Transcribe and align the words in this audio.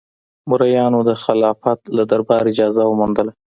مریانو 0.49 0.99
د 1.09 1.11
خلافت 1.23 1.79
له 1.95 2.03
دربار 2.11 2.43
اجازه 2.51 2.81
وموندله. 2.85 3.31